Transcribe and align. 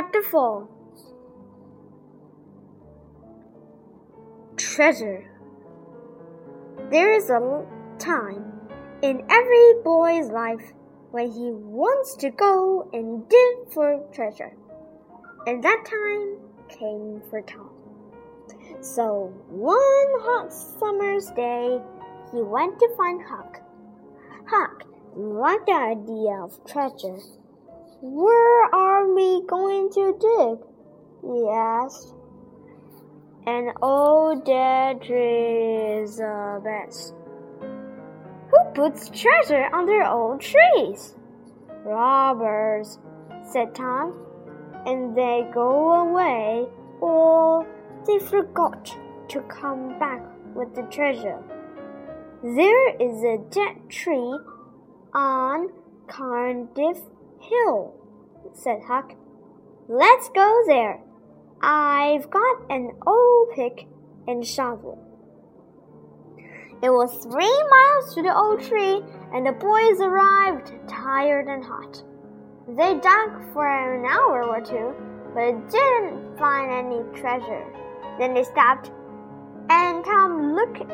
Chapter 0.00 0.22
4 0.22 0.68
Treasure 4.56 5.30
There 6.90 7.12
is 7.12 7.28
a 7.28 7.66
time 7.98 8.50
in 9.02 9.22
every 9.28 9.74
boy's 9.84 10.30
life 10.30 10.72
when 11.10 11.30
he 11.30 11.50
wants 11.50 12.16
to 12.16 12.30
go 12.30 12.88
and 12.94 13.28
dig 13.28 13.74
for 13.74 14.02
treasure. 14.14 14.56
And 15.46 15.62
that 15.62 15.84
time 15.84 16.38
came 16.70 17.20
for 17.28 17.42
Tom. 17.42 17.68
So 18.80 19.34
one 19.50 20.12
hot 20.24 20.50
summer's 20.50 21.26
day, 21.32 21.78
he 22.32 22.40
went 22.40 22.78
to 22.78 22.88
find 22.96 23.20
Huck. 23.28 23.60
Huck 24.46 24.84
liked 25.14 25.66
the 25.66 25.74
idea 25.74 26.42
of 26.42 26.58
treasure. 26.64 27.18
Where 28.02 28.74
are 28.74 29.14
we 29.14 29.42
going 29.46 29.90
to 29.90 30.16
dig? 30.18 30.66
he 31.20 31.48
asked. 31.50 32.14
An 33.46 33.72
old 33.82 34.46
dead 34.46 35.02
tree 35.02 36.00
is 36.00 36.16
the 36.16 36.62
best. 36.64 37.12
Who 37.60 38.72
puts 38.72 39.10
treasure 39.10 39.68
under 39.74 40.02
old 40.02 40.40
trees? 40.40 41.14
Robbers, 41.84 42.98
said 43.52 43.74
Tom. 43.74 44.14
And 44.86 45.14
they 45.14 45.46
go 45.52 45.92
away, 46.00 46.68
or 47.02 47.66
they 48.06 48.18
forgot 48.18 48.96
to 49.28 49.42
come 49.42 49.98
back 49.98 50.22
with 50.54 50.74
the 50.74 50.84
treasure. 50.90 51.42
There 52.42 52.96
is 52.96 53.22
a 53.24 53.44
dead 53.50 53.90
tree 53.90 54.38
on 55.12 55.68
Cardiff 56.06 56.98
Hill, 57.40 57.94
said 58.54 58.80
Huck. 58.86 59.14
Let's 59.88 60.28
go 60.30 60.62
there. 60.66 61.00
I've 61.62 62.30
got 62.30 62.70
an 62.70 62.92
old 63.06 63.50
pick 63.54 63.86
and 64.26 64.46
shovel. 64.46 64.98
It 66.82 66.90
was 66.90 67.12
three 67.24 67.64
miles 67.70 68.14
to 68.14 68.22
the 68.22 68.34
old 68.34 68.62
tree, 68.62 69.02
and 69.34 69.44
the 69.44 69.52
boys 69.52 70.00
arrived 70.00 70.72
tired 70.88 71.48
and 71.48 71.64
hot. 71.64 72.02
They 72.68 72.94
dug 73.00 73.52
for 73.52 73.66
an 73.66 74.06
hour 74.06 74.44
or 74.44 74.60
two, 74.60 74.94
but 75.34 75.70
didn't 75.70 76.38
find 76.38 76.70
any 76.70 77.02
treasure. 77.20 77.66
Then 78.18 78.32
they 78.32 78.44
stopped, 78.44 78.90
and 79.68 80.04
Tom 80.04 80.54
looked 80.54 80.88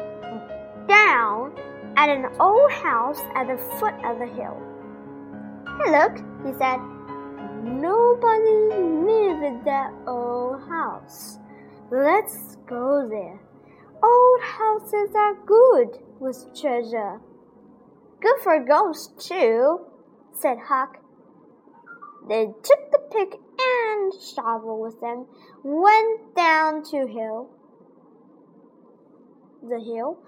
down 0.89 1.53
at 1.97 2.09
an 2.09 2.27
old 2.41 2.73
house 2.73 3.21
at 3.35 3.47
the 3.47 3.59
foot 3.79 3.95
of 4.05 4.19
the 4.19 4.27
hill. 4.27 4.61
Hey, 5.79 5.91
look, 5.91 6.17
he 6.45 6.53
said. 6.59 6.81
Nobody 7.63 8.57
lives 9.05 9.43
in 9.43 9.61
that 9.65 9.93
old 10.07 10.61
house. 10.69 11.39
Let's 11.91 12.57
go 12.67 13.07
there. 13.09 13.41
Old 14.03 14.41
houses 14.43 15.15
are 15.15 15.35
good 15.45 15.99
with 16.19 16.59
treasure. 16.59 17.21
Good 18.21 18.41
for 18.43 18.65
ghosts, 18.65 19.29
too, 19.29 19.87
said 20.33 20.59
Huck. 20.67 20.99
They 22.29 22.47
took 22.47 22.91
the 22.91 22.99
pick 23.13 23.35
and 23.61 24.13
shovel 24.35 24.81
with 24.81 25.01
them, 25.01 25.27
went 25.63 26.35
down 26.35 26.83
to 26.85 27.07
hill, 27.07 27.51
the 29.63 29.79
hill, 29.79 30.19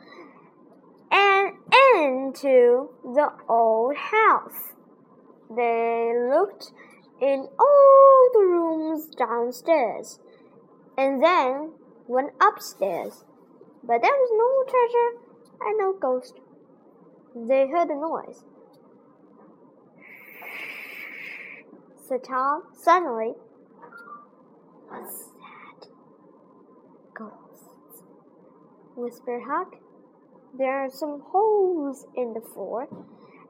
and 1.11 1.55
into 1.97 2.91
the 3.03 3.33
old 3.49 3.97
house. 3.97 4.75
They 5.51 6.13
looked 6.31 6.73
in 7.21 7.49
all 7.59 8.31
the 8.33 8.41
rooms 8.41 9.09
downstairs, 9.15 10.19
and 10.97 11.23
then 11.23 11.73
went 12.07 12.33
upstairs. 12.41 13.25
But 13.83 14.03
there 14.03 14.11
was 14.11 14.31
no 14.35 14.51
treasure 14.71 15.11
and 15.61 15.79
no 15.79 15.93
ghost. 15.99 16.41
They 17.35 17.69
heard 17.69 17.89
a 17.89 17.95
noise. 17.95 18.45
said 22.09 22.25
Tom 22.25 22.63
suddenly. 22.73 23.35
What's 24.89 25.27
that? 25.27 25.89
Ghosts, 27.13 28.03
whispered 28.97 29.43
Huck. 29.47 29.75
There 30.57 30.85
are 30.85 30.91
some 30.91 31.21
holes 31.21 32.07
in 32.17 32.33
the 32.33 32.41
floor, 32.41 32.89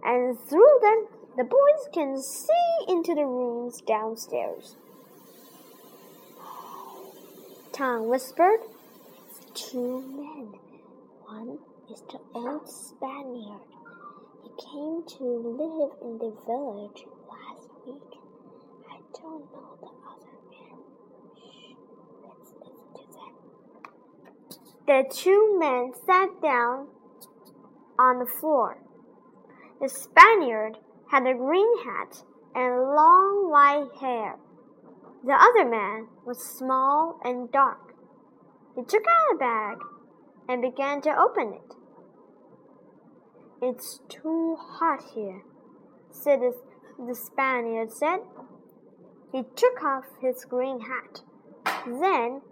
and 0.03 0.37
through 0.49 0.79
them 0.83 1.07
the 1.39 1.45
boys 1.45 1.89
can 1.95 2.21
see 2.21 2.53
into 2.89 3.15
the 3.15 3.25
rooms 3.25 3.81
downstairs. 3.83 4.75
Tom 7.73 8.09
whispered. 8.09 8.59
It's 9.31 9.71
two 9.71 10.03
men. 10.03 10.59
One 11.27 11.59
is 11.93 12.03
the 12.11 12.19
old 12.35 12.69
Spaniard. 12.69 13.61
He 14.43 14.51
came 14.59 15.05
to 15.07 15.25
live 15.25 15.93
in 16.03 16.19
the 16.19 16.35
village 16.45 17.07
last 17.31 17.71
week. 17.87 18.19
I 18.91 18.99
don't 19.15 19.45
know 19.53 19.79
the 19.81 19.95
other 20.11 20.35
man. 20.51 20.83
Shh, 21.37 21.77
let's 22.25 22.51
listen 22.59 22.91
to 22.97 23.05
them. 23.15 24.61
The 24.89 25.05
two 25.15 25.57
men 25.57 25.93
sat 26.05 26.43
down 26.43 26.89
on 27.97 28.19
the 28.19 28.27
floor. 28.27 28.79
The 29.81 29.89
Spaniard 29.89 30.79
had 31.11 31.27
a 31.27 31.35
green 31.35 31.85
hat 31.85 32.23
and 32.55 32.95
long 32.95 33.51
white 33.51 34.01
hair. 34.01 34.37
The 35.25 35.35
other 35.35 35.69
man 35.69 36.09
was 36.25 36.39
small 36.59 37.19
and 37.25 37.51
dark. 37.51 37.95
He 38.77 38.83
took 38.85 39.03
out 39.03 39.35
a 39.35 39.39
bag 39.39 39.79
and 40.49 40.63
began 40.63 41.01
to 41.03 41.11
open 41.11 41.53
it. 41.55 41.75
It's 43.61 44.01
too 44.09 44.57
hot 44.59 45.01
here, 45.15 45.43
said 46.11 46.41
the, 46.41 46.53
the 46.99 47.15
Spaniard 47.15 47.91
said. 47.91 48.21
He 49.33 49.43
took 49.57 49.83
off 49.83 50.05
his 50.21 50.45
green 50.45 50.81
hat. 50.81 51.23
Then 51.85 52.43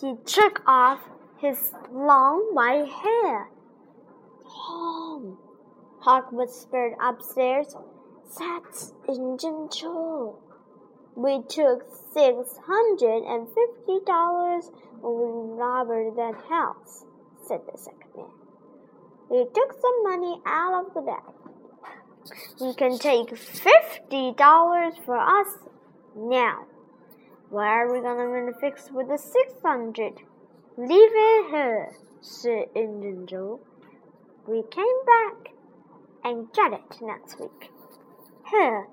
he 0.00 0.14
took 0.26 0.62
off 0.66 1.00
his 1.38 1.72
long 1.90 2.50
white 2.52 2.88
hair. 2.88 3.50
Tom, 4.42 5.38
Huck 6.02 6.32
whispered 6.32 6.94
upstairs. 7.00 7.76
That's 8.36 8.92
Injun 9.08 9.68
Joe. 9.70 10.36
We 11.14 11.42
took 11.48 11.84
six 12.12 12.58
hundred 12.66 13.22
and 13.22 13.46
fifty 13.46 14.04
dollars 14.04 14.70
when 15.00 15.52
we 15.52 15.58
robbed 15.60 16.16
that 16.16 16.34
house, 16.50 17.04
said 17.46 17.60
the 17.70 17.78
second 17.78 18.10
man. 18.16 18.30
We 19.30 19.44
took 19.44 19.72
some 19.80 20.02
money 20.02 20.40
out 20.44 20.86
of 20.86 20.94
the 20.94 21.02
bag. 21.02 21.22
We 22.60 22.74
can 22.74 22.98
take 22.98 23.36
fifty 23.36 24.32
dollars 24.32 24.94
for 25.04 25.16
us 25.16 25.56
now. 26.16 26.66
What 27.50 27.66
are 27.66 27.92
we 27.92 28.00
gonna 28.00 28.52
fix 28.60 28.90
with 28.90 29.06
the 29.06 29.18
six 29.18 29.52
hundred? 29.64 30.14
Leave 30.76 31.12
it 31.14 31.50
here, 31.50 31.92
said 32.20 32.64
Injun 32.74 33.26
Joe. 33.28 33.60
We 34.48 34.64
came 34.68 35.04
back 35.06 35.51
and 36.24 36.52
get 36.52 36.72
it 36.72 37.00
next 37.00 37.38
week. 37.40 37.70
Here, 38.50 38.88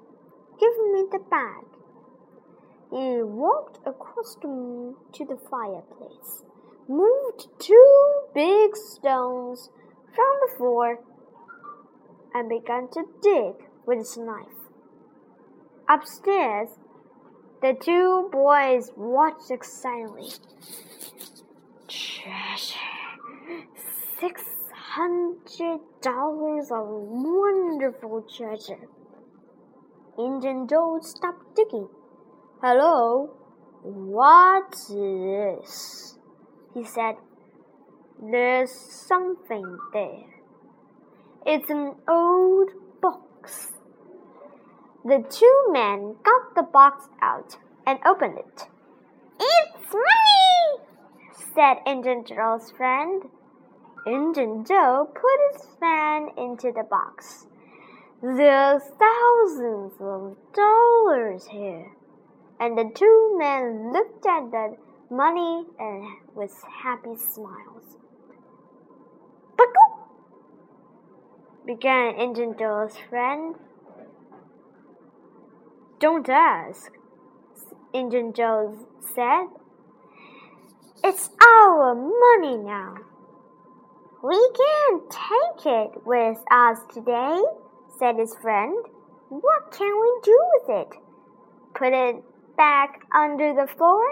give 0.60 0.74
me 0.92 1.06
the 1.12 1.20
bag. 1.20 1.66
He 2.90 3.22
walked 3.22 3.80
across 3.86 4.36
the 4.42 4.96
to 5.14 5.26
the 5.26 5.38
fireplace, 5.50 6.44
moved 6.88 7.48
two 7.60 8.22
big 8.34 8.76
stones 8.76 9.70
from 10.16 10.40
the 10.42 10.56
floor, 10.58 11.04
and 12.34 12.50
began 12.50 12.88
to 12.94 13.06
dig 13.22 13.68
with 13.86 14.00
his 14.00 14.18
knife. 14.18 14.72
Upstairs, 15.88 16.70
the 17.62 17.76
two 17.80 18.30
boys 18.32 18.92
watched 18.96 19.52
excitedly. 19.52 20.30
Treasure! 21.88 22.78
Six 24.20 24.44
hundred 24.96 25.80
dollars 26.02 26.72
of 26.72 26.88
wonderful 26.88 28.26
treasure. 28.36 28.88
Injun 30.18 30.68
Joe 30.68 31.00
stopped 31.02 31.56
digging. 31.56 31.88
Hello, 32.62 33.28
what's 33.84 34.88
this? 34.88 36.18
He 36.74 36.84
said. 36.84 37.16
There's 38.22 38.72
something 38.72 39.78
there. 39.94 40.26
It's 41.46 41.70
an 41.70 41.96
old 42.10 42.70
box. 43.02 43.72
The 45.06 45.24
two 45.30 45.72
men 45.72 46.16
got 46.24 46.56
the 46.56 46.64
box 46.64 47.06
out 47.22 47.56
and 47.88 48.00
opened 48.06 48.40
it. 48.40 48.68
It's 49.40 49.94
money, 49.94 50.84
said 51.56 51.78
Injun 51.88 52.26
Joe's 52.26 52.72
friend. 52.72 53.24
Injun 54.06 54.66
Joe 54.66 55.10
put 55.14 55.40
his 55.52 55.68
hand 55.82 56.30
into 56.38 56.72
the 56.72 56.84
box. 56.84 57.48
There's 58.22 58.82
thousands 59.00 59.94
of 60.00 60.38
dollars 60.54 61.48
here. 61.48 61.92
and 62.60 62.78
the 62.78 62.92
two 62.94 63.36
men 63.38 63.94
looked 63.94 64.26
at 64.26 64.52
the 64.52 64.76
money 65.10 65.66
and 65.80 66.06
with 66.36 66.54
happy 66.84 67.16
smiles. 67.16 67.98
Buckle! 69.58 70.10
began 71.66 72.16
Injun 72.16 72.56
Joe's 72.58 72.98
friend. 73.10 73.56
Don't 76.00 76.28
ask, 76.30 76.92
Injun 77.94 78.34
Joe 78.34 78.78
said. 79.14 79.48
It's 81.04 81.30
our 81.42 81.96
money 81.96 82.58
now. 82.58 82.96
We 84.22 84.52
can't 84.54 85.10
take 85.10 85.66
it 85.66 86.06
with 86.06 86.38
us 86.52 86.80
today, 86.94 87.42
said 87.98 88.18
his 88.18 88.36
friend. 88.42 88.76
What 89.30 89.72
can 89.72 89.88
we 89.88 90.20
do 90.24 90.38
with 90.54 90.70
it? 90.70 91.00
Put 91.74 91.94
it 91.94 92.22
back 92.58 93.06
under 93.16 93.54
the 93.54 93.68
floor? 93.78 94.04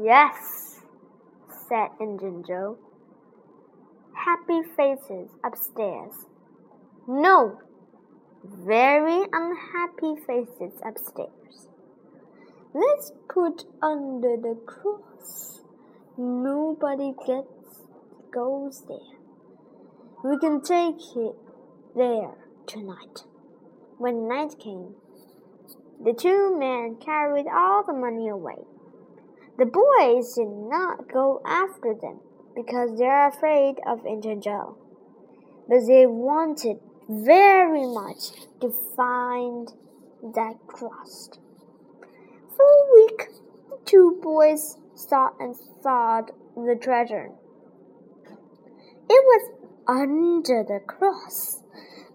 Yes, 0.00 0.80
said 1.68 1.88
Injun 2.00 2.44
Joe. 2.46 2.78
Happy 4.14 4.62
faces 4.76 5.30
upstairs. 5.44 6.12
No, 7.08 7.58
very 8.44 9.26
unhappy 9.32 10.14
faces 10.24 10.80
upstairs. 10.86 11.66
Let's 12.72 13.10
put 13.28 13.64
under 13.82 14.36
the 14.36 14.56
cross. 14.66 15.62
Nobody 16.16 17.12
gets 17.26 17.85
goes 18.36 18.84
there. 18.86 19.16
We 20.22 20.38
can 20.38 20.60
take 20.60 21.00
it 21.16 21.34
there 21.96 22.34
tonight. 22.66 23.24
When 23.96 24.28
night 24.28 24.56
came, 24.62 24.94
the 26.04 26.12
two 26.12 26.54
men 26.58 26.98
carried 27.02 27.46
all 27.46 27.82
the 27.82 27.94
money 27.94 28.28
away. 28.28 28.60
The 29.56 29.64
boys 29.64 30.34
did 30.34 30.48
not 30.48 31.10
go 31.10 31.40
after 31.46 31.94
them 31.94 32.20
because 32.54 32.98
they 32.98 33.06
are 33.06 33.28
afraid 33.28 33.76
of 33.86 34.04
Joe, 34.42 34.76
but 35.66 35.86
they 35.86 36.04
wanted 36.04 36.76
very 37.08 37.86
much 37.86 38.32
to 38.60 38.70
find 38.94 39.72
that 40.34 40.58
crust. 40.66 41.38
For 42.54 42.66
a 42.66 42.94
week, 42.96 43.28
the 43.70 43.78
two 43.86 44.20
boys 44.22 44.76
sought 44.94 45.36
and 45.40 45.56
sought 45.82 46.32
the 46.54 46.78
treasure. 46.78 47.30
It 49.08 49.24
was 49.24 49.50
under 49.86 50.64
the 50.64 50.80
cross, 50.86 51.62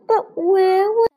but 0.07 0.35
where 0.35 0.89
was 0.89 1.10